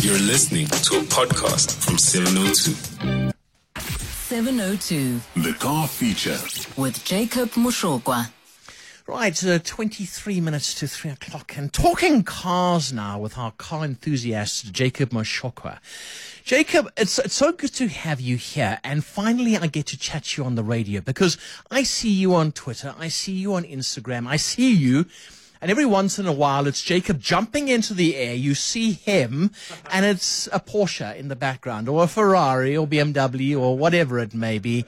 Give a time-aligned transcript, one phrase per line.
[0.00, 3.32] You're listening to a podcast from 702.
[3.76, 6.38] 702 The car feature.
[6.76, 8.30] with Jacob Moshokwa.
[9.06, 11.56] Right, uh, 23 minutes to 3 o'clock.
[11.56, 15.78] And talking cars now with our car enthusiast, Jacob Moshokwa.
[16.44, 18.78] Jacob, it's, it's so good to have you here.
[18.84, 21.38] And finally, I get to chat to you on the radio because
[21.70, 22.94] I see you on Twitter.
[22.98, 24.26] I see you on Instagram.
[24.28, 25.06] I see you.
[25.60, 28.34] And every once in a while, it's Jacob jumping into the air.
[28.34, 29.50] You see him,
[29.90, 34.34] and it's a Porsche in the background, or a Ferrari, or BMW, or whatever it
[34.34, 34.84] may be.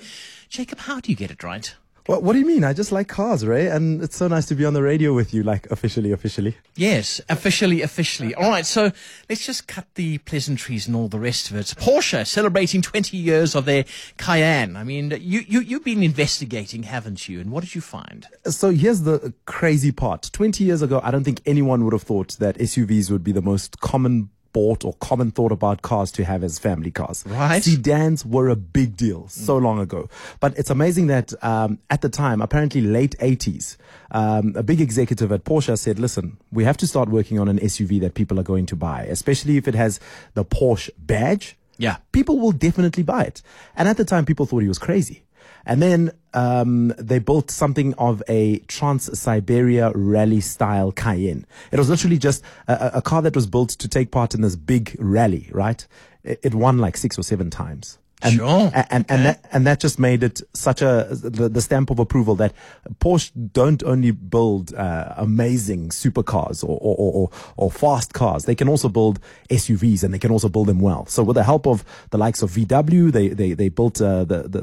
[0.49, 1.75] Jacob, how do you get it right?
[2.07, 2.65] What, what do you mean?
[2.65, 5.35] I just like cars, Ray, and it's so nice to be on the radio with
[5.35, 6.57] you, like officially, officially.
[6.77, 8.35] Yes, officially, officially.
[8.35, 8.91] All right, so
[9.29, 11.67] let's just cut the pleasantries and all the rest of it.
[11.79, 13.85] Porsche celebrating 20 years of their
[14.17, 14.77] Cayenne.
[14.77, 17.41] I mean, you, you, you've been investigating, haven't you?
[17.41, 18.27] And what did you find?
[18.47, 20.31] So here's the crazy part.
[20.33, 23.43] 20 years ago, I don't think anyone would have thought that SUVs would be the
[23.43, 27.25] most common bought or common thought about cars to have as family cars.
[27.27, 27.63] Right.
[27.63, 30.09] Sedans were a big deal so long ago.
[30.41, 33.77] But it's amazing that um, at the time, apparently late 80s,
[34.11, 37.59] um, a big executive at Porsche said, listen, we have to start working on an
[37.59, 40.01] SUV that people are going to buy, especially if it has
[40.35, 41.57] the Porsche badge.
[41.79, 41.97] Yeah.
[42.13, 43.43] People will definitely buy it.
[43.77, 45.23] And at the time, people thought he was crazy.
[45.65, 51.47] And then um, they built something of a Trans Siberia rally style Cayenne.
[51.71, 54.57] It was literally just a, a car that was built to take part in this
[54.57, 55.87] big rally, right?
[56.25, 58.00] It, it won like six or seven times.
[58.23, 58.71] And, Sure.
[58.75, 61.99] a- And, and, that, and that just made it such a, the, the stamp of
[61.99, 62.53] approval that
[62.99, 68.45] Porsche don't only build uh, amazing supercars or, or, or, or, or fast cars.
[68.45, 71.07] They can also build SUVs and they can also build them well.
[71.07, 74.43] So with the help of the likes of VW, they, they, they built uh, the,
[74.49, 74.63] the,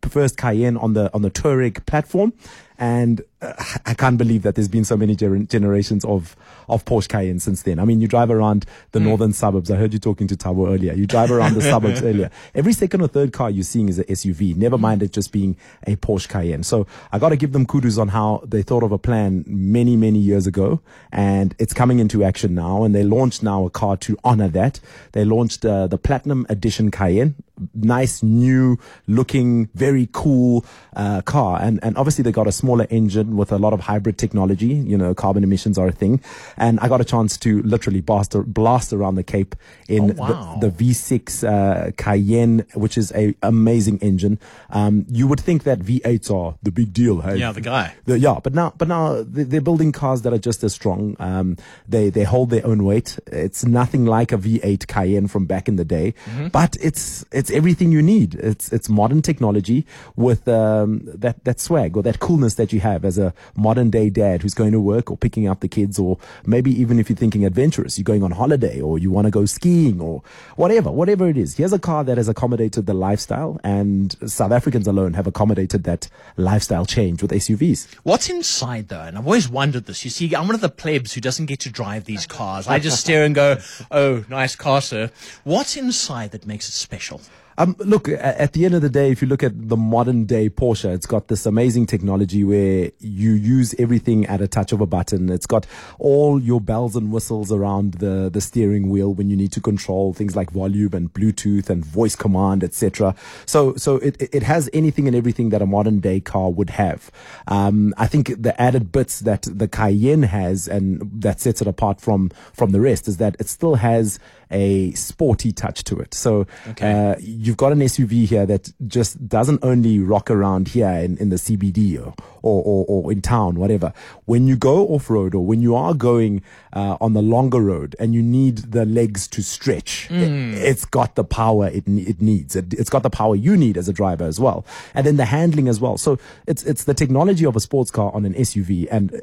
[0.00, 2.32] the first Cayenne on the, on the Touareg platform.
[2.78, 3.52] And uh,
[3.86, 6.36] I can't believe that there's been so many gener- generations of,
[6.68, 7.78] of Porsche Cayenne since then.
[7.78, 9.70] I mean, you drive around the northern suburbs.
[9.70, 10.92] I heard you talking to Tabo earlier.
[10.92, 12.30] You drive around the suburbs earlier.
[12.54, 14.56] Every second or third car you're seeing is a SUV.
[14.56, 16.64] Never mind it just being a Porsche Cayenne.
[16.64, 19.96] So I got to give them kudos on how they thought of a plan many,
[19.96, 20.80] many years ago.
[21.12, 22.82] And it's coming into action now.
[22.82, 24.80] And they launched now a car to honor that.
[25.12, 27.36] They launched uh, the Platinum Edition Cayenne.
[27.74, 30.64] Nice, new looking, very cool
[30.96, 31.60] uh, car.
[31.62, 34.66] And, and obviously they got a smaller engine with a lot of hybrid technology.
[34.74, 36.20] You know, carbon emissions are a thing.
[36.56, 39.54] And I got a chance to literally blast, blast around the Cape
[39.88, 40.58] in Oh, wow.
[40.60, 44.38] the, the V6 uh, Cayenne, which is a amazing engine.
[44.70, 47.20] Um, you would think that V8s are the big deal.
[47.20, 47.36] Hey?
[47.36, 47.94] Yeah, the guy.
[48.06, 51.16] The- yeah, but now, but now they- they're building cars that are just as strong.
[51.20, 51.56] Um,
[51.88, 53.18] they they hold their own weight.
[53.26, 56.14] It's nothing like a V8 Cayenne from back in the day,
[56.52, 58.34] but it's it's everything you need.
[58.36, 63.04] It's it's modern technology with um, that that swag or that coolness that you have
[63.04, 66.18] as a modern day dad who's going to work or picking up the kids, or
[66.46, 69.44] maybe even if you're thinking adventurous, you're going on holiday or you want to go
[69.44, 70.22] skiing or
[70.56, 71.56] whatever, whatever it is.
[71.56, 76.08] Here's a car that has accommodated the lifestyle, and South Africans alone have accommodated that
[76.36, 77.94] lifestyle change with SUVs.
[78.02, 79.00] What's inside though?
[79.00, 80.04] And I've always wondered this.
[80.04, 82.66] You see, I'm one of the plebs who doesn't get to drive these cars.
[82.66, 83.58] I just stare and go,
[83.90, 85.10] oh, nice car, sir.
[85.44, 87.20] What's inside that makes it special?
[87.56, 90.50] Um, look, at the end of the day, if you look at the modern day
[90.50, 94.86] Porsche, it's got this amazing technology where you use everything at a touch of a
[94.86, 95.30] button.
[95.30, 95.66] It's got
[95.98, 100.12] all your bells and whistles around the, the steering wheel when you need to control
[100.12, 103.14] things like volume and Bluetooth and voice command, etc.
[103.46, 107.10] So, so it, it has anything and everything that a modern day car would have.
[107.46, 112.00] Um, I think the added bits that the Cayenne has and that sets it apart
[112.00, 114.18] from, from the rest is that it still has
[114.50, 116.14] a sporty touch to it.
[116.14, 116.46] So,
[116.80, 117.16] uh,
[117.46, 121.36] you've got an SUV here that just doesn't only rock around here in, in the
[121.36, 123.92] CBD or, or, or, or in town, whatever.
[124.24, 127.96] When you go off road or when you are going uh, on the longer road
[127.98, 132.56] and you need the legs to stretch, it, has got the power it, it needs.
[132.56, 134.64] It, it's got the power you need as a driver as well.
[134.94, 135.96] And then the handling as well.
[135.98, 138.88] So it's, it's the technology of a sports car on an SUV.
[138.90, 139.20] And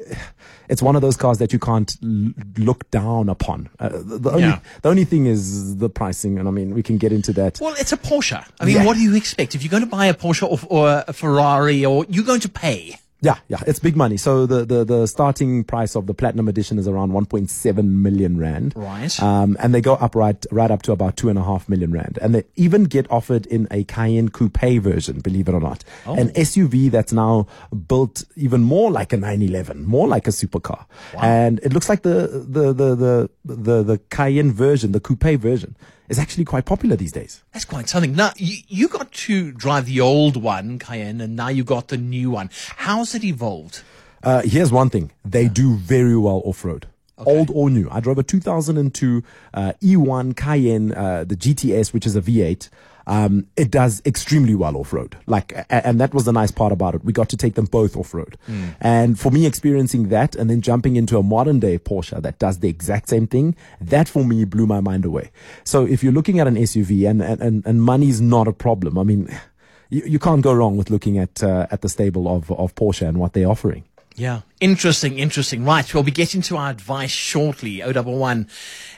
[0.68, 3.68] it's one of those cars that you can't l- look down upon.
[3.78, 4.60] Uh, the, the only, Yeah.
[4.82, 6.38] the only thing is the pricing.
[6.38, 7.58] And I mean, we can get into that.
[7.60, 8.44] Well, it's a Porsche.
[8.60, 8.84] I mean, Yeah.
[8.86, 9.54] what do you expect?
[9.54, 12.48] If you're going to buy a Porsche or, or a Ferrari, or you're going to
[12.48, 12.96] pay.
[13.24, 14.16] Yeah, yeah, it's big money.
[14.16, 18.72] So the, the, the starting price of the platinum edition is around 1.7 million rand.
[18.74, 19.22] Right.
[19.22, 21.92] Um, and they go up right, right up to about two and a half million
[21.92, 22.18] rand.
[22.20, 25.84] And they even get offered in a Cayenne coupe version, believe it or not.
[26.04, 27.46] An SUV that's now
[27.86, 30.84] built even more like a 911, more like a supercar.
[31.16, 35.76] And it looks like the, the, the, the, the, the Cayenne version, the coupe version
[36.12, 37.42] is actually quite popular these days.
[37.52, 38.14] That's quite something.
[38.14, 41.96] Now, you, you got to drive the old one, Cayenne, and now you got the
[41.96, 42.50] new one.
[42.76, 43.82] How's it evolved?
[44.22, 45.10] Uh, here's one thing.
[45.24, 46.86] They do very well off road.
[47.18, 47.88] old or new.
[47.90, 49.22] I drove a 2002
[49.54, 52.68] uh, E1 Cayenne, uh, the GTS, which is a V8.
[53.06, 55.16] Um, it does extremely well off road.
[55.26, 57.04] Like, and that was the nice part about it.
[57.04, 58.36] We got to take them both off road.
[58.80, 62.60] And for me, experiencing that and then jumping into a modern day Porsche that does
[62.60, 65.30] the exact same thing, that for me blew my mind away.
[65.64, 68.98] So if you're looking at an SUV and, and, and, and money's not a problem,
[68.98, 69.28] I mean,
[69.90, 73.06] you, you can't go wrong with looking at, uh, at the stable of, of Porsche
[73.06, 73.84] and what they're offering.
[74.14, 74.42] Yeah.
[74.60, 75.64] Interesting, interesting.
[75.64, 75.92] Right.
[75.92, 77.80] We'll be getting to our advice shortly.
[77.80, 78.46] 011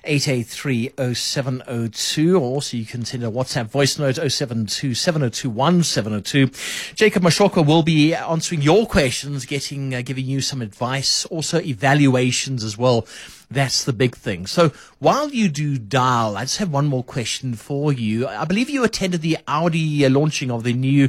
[0.05, 2.37] 883 0702.
[2.37, 6.95] Also, you can send a WhatsApp voice note 072 702 1702.
[6.95, 12.65] Jacob Moshokwa will be answering your questions, getting, uh, giving you some advice, also evaluations
[12.65, 13.07] as well.
[13.55, 14.47] That's the big thing.
[14.47, 18.27] So while you do dial, I just have one more question for you.
[18.27, 21.09] I believe you attended the Audi uh, launching of the new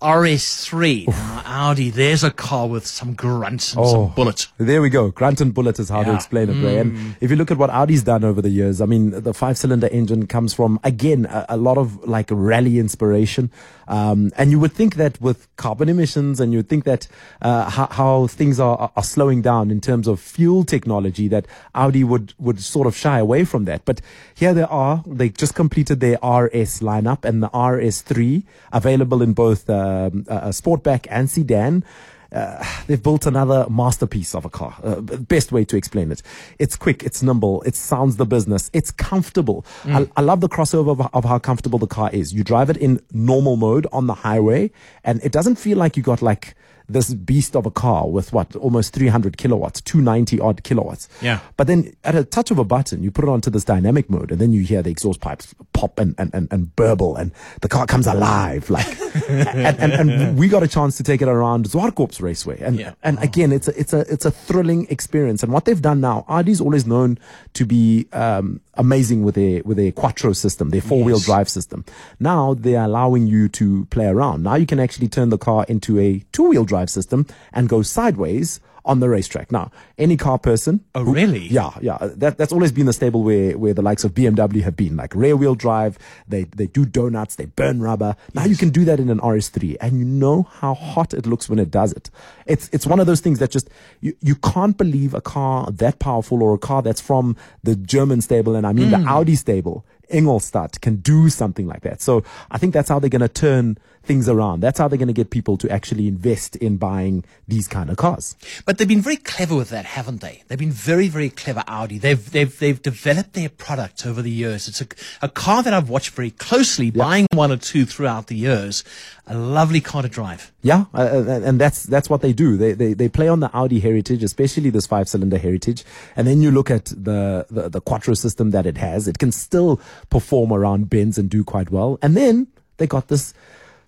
[0.00, 1.08] RS3.
[1.08, 4.46] Now, Audi, there's a car with some grunts and some bullet.
[4.58, 5.10] There we go.
[5.10, 6.78] Grunt and bullet is how to explain it, Ray.
[6.78, 9.58] And if you look at what Audi's done over the years, I mean, the five
[9.58, 13.50] cylinder engine comes from, again, a, a lot of like rally inspiration.
[13.88, 17.06] Um, and you would think that with carbon emissions and you would think that,
[17.42, 21.46] uh, how, how things are, are- are slowing down in terms of fuel technology that
[21.82, 23.84] Audi would, would sort of shy away from that.
[23.84, 24.00] But
[24.34, 25.02] here they are.
[25.06, 31.06] They just completed their RS lineup and the RS3 available in both, um, a sportback
[31.10, 31.84] and sedan
[32.32, 34.76] uh, they've built another masterpiece of a car.
[34.82, 36.22] Uh, best way to explain it.
[36.58, 39.64] It's quick, it's nimble, it sounds the business, it's comfortable.
[39.84, 42.32] I, I love the crossover of, of how comfortable the car is.
[42.32, 44.70] You drive it in normal mode on the highway,
[45.04, 46.54] and it doesn't feel like you got like
[46.92, 51.08] this beast of a car with what almost 300 kilowatts, 290 odd kilowatts.
[51.22, 51.40] Yeah.
[51.56, 54.30] But then at a touch of a button, you put it onto this dynamic mode,
[54.32, 57.68] and then you hear the exhaust pipes pop and, and, and, and burble, and the
[57.68, 58.68] car comes alive.
[58.70, 58.86] Like,
[59.28, 62.94] and, and, and we got a chance to take it around Zwartkops Raceway, and Yeah.
[63.02, 65.42] and again, it's a it's a it's a thrilling experience.
[65.42, 67.18] And what they've done now, Audi's always known
[67.54, 71.26] to be um, amazing with their with their quattro system, their four wheel Yes.
[71.26, 71.84] drive system.
[72.18, 74.42] Now they're allowing you to play around.
[74.44, 77.82] Now you can actually turn the car into a two wheel drive system and go
[77.82, 79.52] sideways on the racetrack.
[79.52, 80.84] Now, any car person.
[80.94, 81.46] Oh, really?
[81.46, 81.98] Yeah, yeah.
[82.00, 85.14] That, that's always been the stable where, where the likes of BMW have been, like
[85.14, 85.98] rear wheel drive.
[86.26, 88.16] They, they do donuts, they burn rubber.
[88.34, 91.48] Now you can do that in an RS3 and you know how hot it looks
[91.48, 92.10] when it does it.
[92.46, 93.68] It's, it's one of those things that just,
[94.00, 98.20] you, you can't believe a car that powerful or a car that's from the German
[98.20, 98.54] stable.
[98.56, 99.08] And I mean the hmm.
[99.08, 102.00] Audi stable, Ingolstadt can do something like that.
[102.00, 104.60] So I think that's how they're going to turn things around.
[104.60, 107.96] That's how they're going to get people to actually invest in buying these kind of
[107.96, 108.36] cars.
[108.64, 110.42] But they've been very clever with that, haven't they?
[110.48, 111.98] They've been very, very clever, Audi.
[111.98, 114.68] They've they've they've developed their product over the years.
[114.68, 114.86] It's a,
[115.22, 118.84] a car that I've watched very closely, buying one or two throughout the years.
[119.26, 120.52] A lovely car to drive.
[120.62, 122.56] Yeah, uh, uh, and that's that's what they do.
[122.56, 125.84] They, they they play on the Audi heritage, especially this five cylinder heritage.
[126.16, 129.06] And then you look at the, the the quattro system that it has.
[129.06, 131.98] It can still perform around bends and do quite well.
[132.02, 132.48] And then
[132.78, 133.34] they got this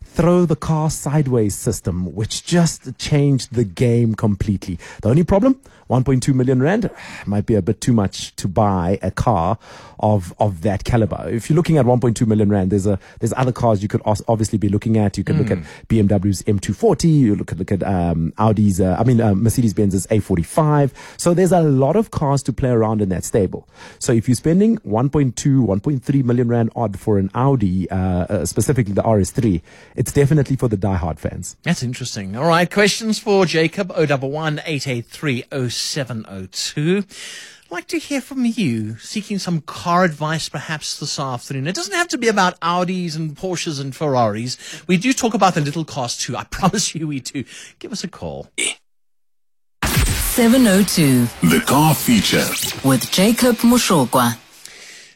[0.04, 4.78] throw the car sideways system, which just changed the game completely.
[5.02, 5.60] The only problem,
[5.92, 6.90] 1.2 million rand,
[7.26, 9.58] might be a bit too much to buy a car
[10.00, 11.28] of of that caliber.
[11.28, 14.58] If you're looking at 1.2 million rand, there's a there's other cars you could obviously
[14.58, 15.16] be looking at.
[15.16, 15.58] You could look at
[15.88, 17.04] BMW's M240.
[17.04, 20.92] You look at look at um, Audi's, uh, I mean uh, Mercedes Benz's A45.
[21.16, 23.68] So there's a lot of cars to play around in that stable.
[23.98, 28.94] So if you're spending 1.2, 1.3 million rand odd for an Audi, uh, uh, specifically
[28.94, 29.60] the RS3,
[29.96, 31.56] it's definitely for the diehard fans.
[31.62, 32.36] That's interesting.
[32.36, 35.44] All right, questions for Jacob 011 883
[35.82, 37.04] 0702.
[37.06, 41.66] I'd like to hear from you, seeking some car advice perhaps this afternoon.
[41.66, 44.56] It doesn't have to be about Audis and Porsches and Ferraris.
[44.86, 46.36] We do talk about the little cars too.
[46.36, 47.44] I promise you we do.
[47.78, 48.50] Give us a call.
[49.84, 52.44] 702 The car feature.
[52.88, 54.38] with Jacob Moshokwa.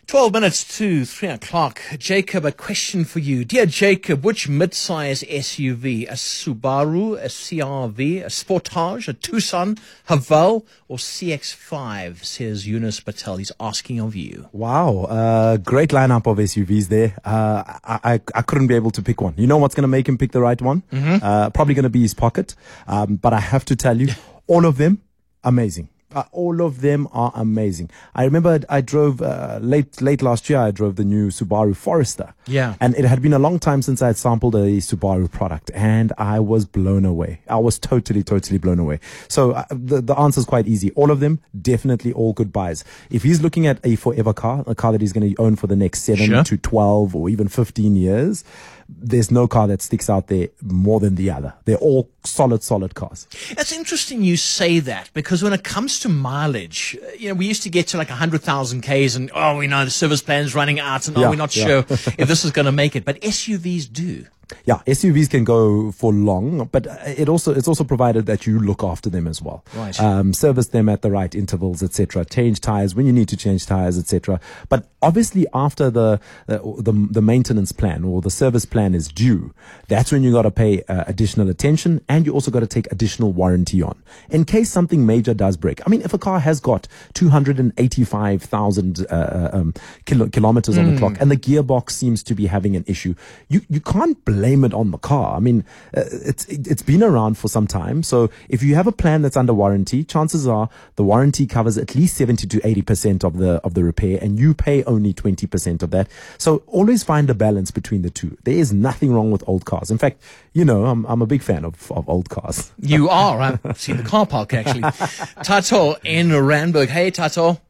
[0.07, 1.81] 12 minutes to 3 o'clock.
[1.99, 3.45] Jacob, a question for you.
[3.45, 9.77] Dear Jacob, which mid-size SUV, a Subaru, a CRV, a Sportage, a Tucson,
[10.09, 13.39] Haval, or CX-5, says Eunice Patel.
[13.39, 14.49] He's asking of you.
[14.53, 17.17] Wow, uh, great lineup of SUVs there.
[17.25, 19.35] Uh, I, I, I couldn't be able to pick one.
[19.37, 20.85] You know what's going to make him pick the right one?
[20.93, 22.55] Uh, probably going to be his pocket.
[22.87, 24.15] Um, but I have to tell you,
[24.47, 25.03] all of them
[25.43, 25.89] amazing.
[26.15, 27.91] Uh, all of them are amazing.
[28.15, 30.59] I remember I drove uh, late late last year.
[30.61, 32.33] I drove the new Subaru Forester.
[32.47, 32.77] Yeah.
[32.81, 36.13] and it had been a long time since I had sampled a Subaru product, and
[36.17, 37.41] I was blown away.
[37.49, 39.01] I was totally, totally blown away.
[39.29, 40.93] So uh, the the answer is quite easy.
[40.93, 42.85] All of them definitely all good buys.
[43.11, 45.67] If he's looking at a forever car, a car that he's going to own for
[45.67, 46.45] the next seven Sure.
[46.45, 48.45] to twelve or even fifteen years,
[48.89, 51.55] there's no car that sticks out there more than the other.
[51.65, 53.27] They're all solid, solid cars.
[53.51, 57.47] It's interesting you say that because when it comes to mileage, uh, you know, we
[57.47, 60.79] used to get to like 100,000 Ks and, oh, we know the service plan's running
[60.81, 61.67] out and, oh, Yeah, we're not yeah.
[61.67, 61.79] sure
[62.19, 63.05] if this is going to make it.
[63.05, 64.27] But SUVs do.
[64.65, 68.61] Yeah, SUVs can go for long, but uh, it also it's also provided that you
[68.61, 69.65] look after them as well.
[69.75, 69.99] Right.
[70.01, 72.25] Um, service them at the right intervals, etc.
[72.25, 74.39] Change tires when you need to change tires, etc.
[74.69, 79.53] But obviously, after the, the the the maintenance plan or the service plan is due,
[79.89, 82.91] that's when you got to pay uh, additional attention, and you also got to take
[82.93, 84.01] additional warranty on
[84.31, 85.81] in case something major does break.
[85.85, 89.75] I mean, if a car has got two hundred and eighty-five thousand uh, um,
[90.05, 93.17] kilo- kilometers on the clock, and the gearbox seems to be having an issue,
[93.49, 95.37] you you can't blame it on the car.
[95.37, 95.65] I mean,
[95.97, 98.03] uh, it's it, it's been around for some time.
[98.03, 101.95] So if you have a plan that's under warranty, chances are the warranty covers at
[101.95, 105.47] least seventy to eighty percent of the of the repair, and you pay only twenty
[105.47, 106.09] percent of that.
[106.39, 108.37] So always find a balance between the two.
[108.45, 109.91] There is nothing wrong with old cars.
[109.91, 112.73] In fact, you know, I'm I'm a big fan of of old cars.
[112.87, 113.41] You are.
[113.41, 114.83] I've seen the car park actually.
[115.43, 116.89] Tato in Randburg.
[116.89, 117.61] Hey, Tato.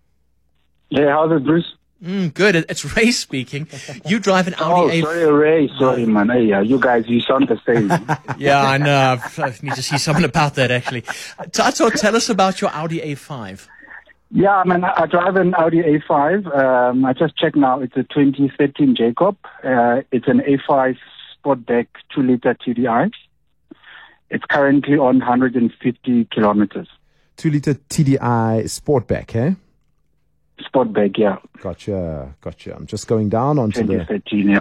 [0.91, 1.75] Yeah, how's it, Bruce?
[2.05, 2.57] Mm, good.
[2.69, 3.67] It's Ray speaking.
[4.07, 5.03] You drive an Oh, Audi A.
[5.03, 5.71] sorry, Ray.
[5.79, 6.29] Sorry, man.
[6.29, 7.89] Hey, yeah, you guys, you sound the same.
[8.39, 8.97] Yeah, I know.
[9.13, 11.03] I've- I need to see something about that actually.
[11.53, 13.67] Tato, tell us about your Audi A5.
[14.31, 16.55] yeah, I mean, I drive an Audi A5.
[16.55, 17.81] Um, I just checked now.
[17.81, 19.37] It's a 2013 Jacob.
[19.65, 20.99] Uh, it's an A5
[21.45, 23.11] Sportback 2-liter TDI.
[24.29, 26.89] It's currently on 150 kilometers.
[27.37, 29.55] Two liter TDI Sportback, eh?
[30.61, 32.75] Sportback, yeah, Gotcha, gotcha.
[32.75, 34.61] I'm just going down onto the 2013, yeah.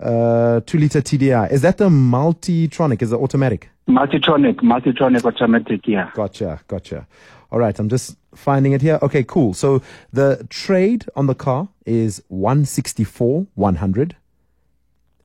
[0.00, 1.50] uh, two liter TDI.
[1.50, 3.00] Is that the Multitronic?
[3.02, 3.70] Is it automatic?
[3.88, 6.10] Multitronic, Multitronic automatic, yeah.
[6.14, 7.06] Gotcha, gotcha.
[7.50, 8.98] All right, I'm just finding it here.
[9.02, 9.54] Okay, cool.
[9.54, 14.16] So the trade on the car is 164 100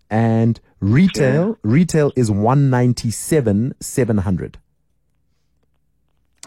[0.10, 4.58] and retail retail is 197 700.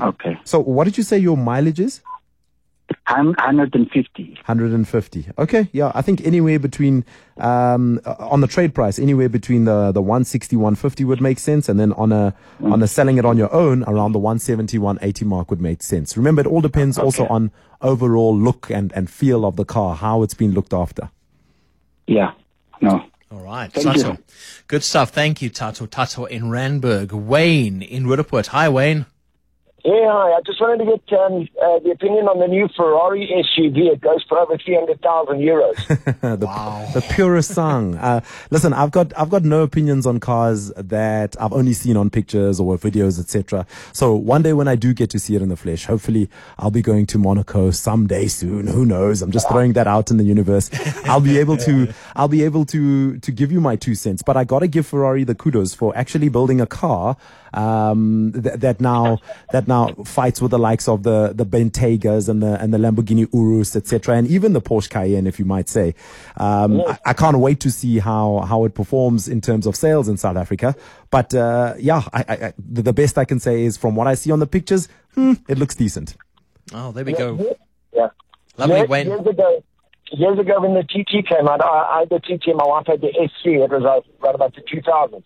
[0.01, 0.39] Okay.
[0.45, 2.01] So what did you say your mileage is?
[3.11, 4.35] Hun- 150.
[4.47, 5.27] 150.
[5.39, 7.05] Okay, yeah, I think anywhere between
[7.39, 11.69] um uh, on the trade price, anywhere between the the 160 150 would make sense
[11.69, 15.25] and then on a on a selling it on your own around the 170 180
[15.25, 16.17] mark would make sense.
[16.17, 17.51] Remember it all depends also on
[17.81, 21.11] overall look and and feel of the car, how it's been looked after.
[22.07, 22.33] Yeah.
[22.81, 23.05] No.
[23.33, 24.13] All right, Thank Tato.
[24.13, 24.19] you.
[24.67, 25.11] Good stuff.
[25.11, 25.87] Thank you, Tato.
[25.87, 27.13] Tato in Randburg.
[27.13, 28.49] Wayne in Roodepoort.
[28.49, 29.07] Hi, Wayne.
[29.85, 30.33] Yeah, hi.
[30.33, 33.93] I just wanted to get um, uh, the opinion on the new Ferrari SUV.
[33.93, 35.77] It goes for over 300,000 euros.
[36.21, 37.99] the, the Purosangue.
[37.99, 38.21] Uh,
[38.51, 42.61] listen, I've got I've got no opinions on cars that I've only seen on pictures
[42.61, 43.67] or videos, etc.
[43.93, 46.71] So one day when I do get to see it in the flesh, hopefully I'll
[46.71, 48.67] be going to Monaco someday soon.
[48.67, 49.23] Who knows?
[49.23, 50.69] I'm just throwing that out in the universe.
[51.05, 54.23] I'll be able to I'll be able to to give you my two cents.
[54.23, 57.17] But I gotta give Ferrari the kudos for actually building a car
[57.55, 59.19] um, th- that now
[59.53, 63.29] that now fights with the likes of the the Bentaygas and the and the Lamborghini
[63.33, 65.95] Urus, etc., and even the Porsche Cayenne, if you might say.
[66.37, 70.09] Um, I, I can't wait to see how how it performs in terms of sales
[70.09, 70.75] in South Africa.
[71.11, 74.07] But uh, yeah, I, I, I, the the best I can say is from what
[74.07, 76.17] I see on the pictures, hmm, it looks decent.
[76.73, 77.57] Oh, there we go.
[77.93, 78.09] yeah.
[78.57, 79.07] Lovely, years, Wayne.
[79.07, 79.63] Years ago,
[80.13, 82.87] years ago when the TT came out, I, I had the TT and my wife
[82.87, 83.65] had the S3.
[83.65, 85.25] It was uh, right about the 2000s.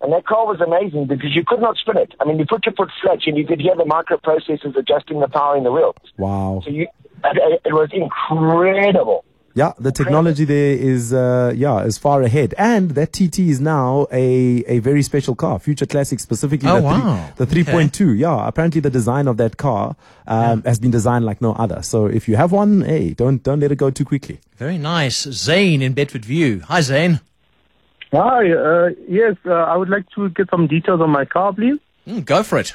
[0.00, 2.14] And that car was amazing because you could not spin it.
[2.20, 5.28] I mean, you put your foot flat and you could hear the microprocessors adjusting the
[5.28, 5.96] power in the wheels.
[6.16, 6.62] Wow.
[6.64, 6.86] So you,
[7.24, 9.24] it, it was incredible.
[9.54, 14.06] Yeah, the technology there is uh, yeah is far ahead, and that TT is now
[14.12, 16.68] a, a very special car, Future Classic specifically.
[16.68, 17.32] Oh, the wow.
[17.34, 18.14] the three point two.
[18.14, 19.96] Yeah, apparently the design of that car
[20.28, 21.82] um, has been designed like no other.
[21.82, 24.38] So if you have one, hey, don't don't let it go too quickly.
[24.56, 25.22] Very nice.
[25.22, 26.62] Zane in Bedfordview.
[26.62, 27.20] Hi, Zane.
[28.12, 31.78] Hi, uh, yes, uh, I would like to get some details on my car, please.
[32.06, 32.74] Mm, go for it.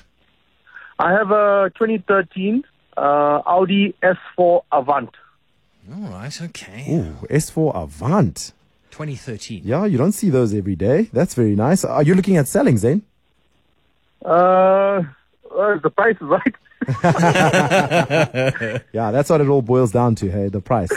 [1.00, 2.64] I have a 2013
[2.96, 3.02] uh,
[3.46, 5.10] Audi S4 Avant.
[5.92, 6.86] All right, okay.
[6.90, 8.54] Ooh, S4 Avant.
[8.92, 9.64] 2013.
[9.66, 11.10] Yeah, you don't see those every day.
[11.12, 11.84] That's very nice.
[11.84, 13.02] Are you looking at selling, Zane?
[14.24, 15.02] Uh,
[15.52, 16.56] uh, the price is right.
[18.94, 20.30] Yeah, that's what it all boils down to.
[20.30, 20.92] Hey, the price.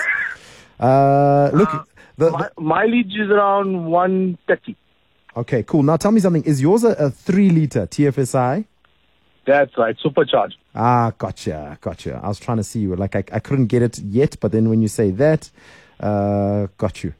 [0.79, 4.77] Uh, look, the, Mi- mileage is around 130.
[5.37, 5.83] okay, cool.
[5.83, 6.45] Now tell me something.
[6.45, 8.65] Is yours a, a three liter TFSI?
[9.47, 10.57] That's right, supercharged.
[10.75, 12.21] Ah, gotcha, gotcha.
[12.23, 12.97] I was trying to see you.
[12.97, 15.51] Like I, I couldn't get it yet, but then when you say that,
[16.01, 17.15] uh, got you.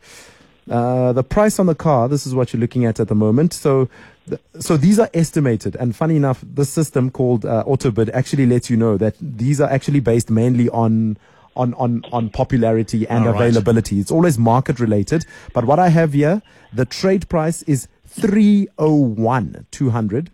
[0.69, 2.09] Uh, the price on the car.
[2.09, 3.53] This is what you're looking at at the moment.
[3.53, 3.89] So,
[4.29, 5.77] th- so these are estimated.
[5.77, 9.71] And funny enough, the system called uh, AutoBid actually lets you know that these are
[9.71, 11.17] actually based mainly on
[11.57, 13.43] on, on, on popularity and All right.
[13.43, 13.99] availability.
[13.99, 15.25] It's always market related.
[15.53, 20.31] But what I have here, the trade price is 301 200.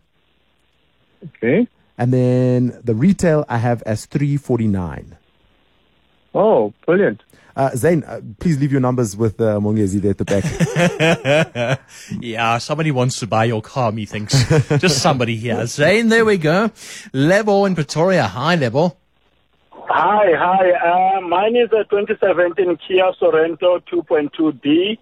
[1.37, 1.69] Okay.
[1.97, 5.17] And then the retail I have as 349.
[6.35, 7.23] Oh, brilliant.
[7.55, 11.79] Uh, Zane, uh, please leave your numbers with uh, Mongezi there at the back.
[12.21, 14.49] Yeah, somebody wants to buy your car, methinks.
[14.79, 15.67] Just somebody here.
[15.79, 16.71] Zane, there we go.
[17.12, 18.26] Lebo in Pretoria.
[18.26, 18.97] Hi, Lebo.
[19.94, 20.70] Hi, hi.
[20.72, 24.96] Uh, mine is a 2017 Kia Sorento 2.2D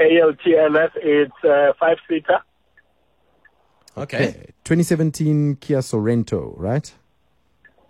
[0.00, 0.90] ALTLS.
[0.96, 2.40] It's uh, five seater.
[3.96, 4.46] Okay.
[4.64, 6.92] 2017 Kia Sorento, right?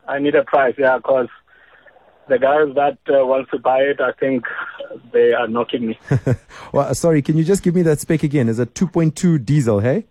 [0.06, 1.28] I need a price, yeah, because
[2.28, 4.44] the guys that uh, wants to buy it, I think
[5.10, 5.98] they are knocking me.
[6.72, 8.50] Well, uh, sorry, can you just give me that spec again?
[8.50, 10.04] Is it 2.2 diesel, hey?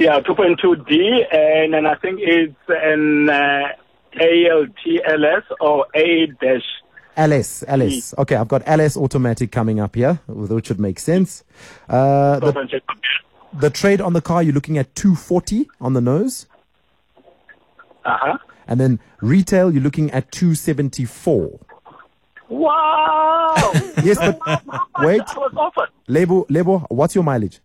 [0.00, 3.68] yeah, 2.2D, and then I think it's an uh,
[4.20, 6.62] ALTLS or A dash.
[7.16, 8.14] LS, LS.
[8.18, 11.44] Okay, I've got LS automatic coming up here, which would make sense.
[11.88, 12.80] Uh, the,
[13.52, 16.46] the trade on the car, you're looking at 240 on the nose.
[18.04, 18.38] Uh huh.
[18.66, 21.60] And then retail, you're looking at 274.
[22.48, 23.54] Wow!
[24.02, 24.62] Yes, but
[25.00, 25.88] wait, I was offered.
[26.08, 27.60] Lebo, Lebo, what's your mileage?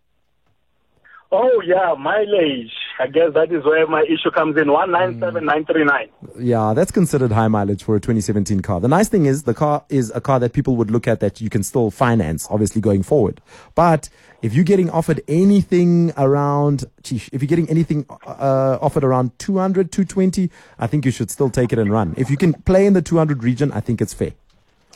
[1.30, 2.72] Oh yeah, mileage.
[3.00, 4.70] I guess that is where my issue comes in.
[4.70, 6.08] One nine seven nine three nine.
[6.38, 8.78] Yeah, that's considered high mileage for a 2017 car.
[8.78, 11.40] The nice thing is the car is a car that people would look at that
[11.40, 13.40] you can still finance, obviously going forward.
[13.74, 14.10] But
[14.42, 19.90] if you're getting offered anything around, geez, if you're getting anything uh, offered around 200,
[19.90, 22.14] 220, I think you should still take it and run.
[22.18, 24.32] If you can play in the 200 region, I think it's fair.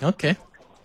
[0.03, 0.37] Okay.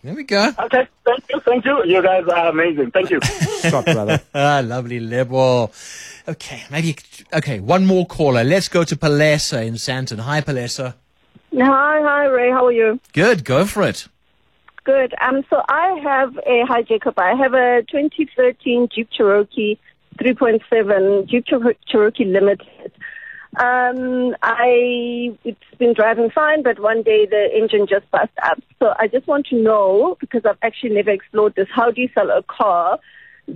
[0.04, 0.52] There we go.
[0.58, 1.84] Okay, thank you, thank you.
[1.86, 2.92] You guys are amazing.
[2.92, 3.20] Thank you.
[3.24, 4.22] Scott, brother.
[4.34, 5.72] Ah, lovely Lebo.
[6.28, 6.96] Okay, maybe,
[7.34, 8.44] okay, one more caller.
[8.44, 10.20] Let's go to Palesa in Sandton.
[10.20, 10.94] Hi, Palesa.
[11.54, 12.52] Hi, hi, Ray.
[12.52, 13.00] How are you?
[13.14, 14.08] Good, go for it.
[14.86, 15.14] Good.
[15.22, 17.20] Um, so I have a hi, Jacob.
[17.20, 19.78] I have a 2013 Jeep Cherokee
[20.20, 22.92] 3.7 Jeep Cher- Cherokee Limited.
[23.58, 28.60] Um, I it's been driving fine, but one day the engine just bust up.
[28.78, 31.68] So I just want to know because I've actually never explored this.
[31.74, 33.00] How do you sell a car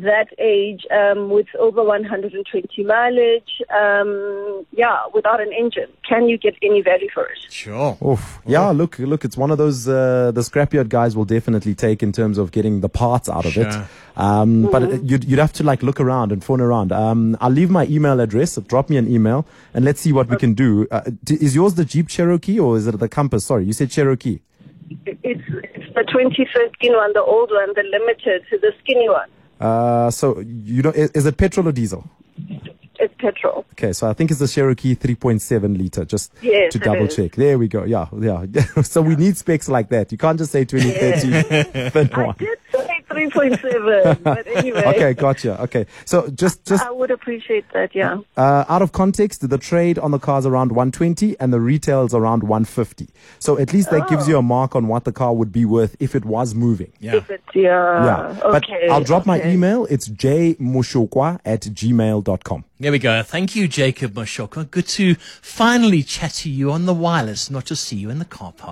[0.02, 3.62] that age um, with over 120 mileage?
[3.74, 7.38] Um, yeah, without an engine, can you get any value for it?
[7.50, 7.98] Sure.
[8.06, 8.40] Oof.
[8.46, 12.12] Yeah, look, look, it's one of those uh, the scrapyard guys will definitely take in
[12.12, 13.72] terms of getting the parts out of it.
[13.72, 13.88] Sure.
[14.16, 16.92] Um, But you'd, you'd have to like look around and phone around.
[16.92, 18.56] Um, I'll leave my email address.
[18.68, 20.88] Drop me an email and let's see what we can do.
[20.92, 23.46] Uh, is yours the Jeep Cherokee or is it the Compass?
[23.46, 24.40] Sorry, you said Cherokee.
[25.06, 29.30] It's, it's the 2013 one, the old one, the limited, the skinny one.
[29.64, 32.04] Uh, so you know, is, is it petrol or diesel?
[33.00, 33.66] It's petrol.
[33.74, 37.16] Okay, so I think it's the Cherokee 3.7 liter, just Yes, to double is.
[37.16, 37.32] check.
[37.36, 37.84] There we go.
[37.84, 38.46] Yeah, yeah.
[38.84, 40.12] so we need specs like that.
[40.12, 42.36] You can't just say 2030 thin I one.
[43.10, 44.84] Did say 3.7, but anyway.
[44.86, 45.62] Okay, gotcha.
[45.64, 48.20] Okay, so just just I would appreciate that, yeah.
[48.38, 52.14] uh, out of context, the trade on the cars around 120 and the retail is
[52.14, 53.10] around 150.
[53.40, 55.96] So at least that gives you a mark on what the car would be worth
[56.00, 56.92] if it was moving.
[57.00, 57.16] Yeah.
[57.16, 58.06] If it's, yeah.
[58.06, 58.88] Yeah, but okay.
[58.90, 59.86] I'll drop my email.
[59.90, 62.66] It's jmushokwa at gmail.com.
[62.80, 63.24] There we go.
[63.24, 64.70] Thank you, Jacob Moshokwa.
[64.70, 68.26] Good to finally chat to you on the wireless, not just see you in the
[68.26, 68.62] car park.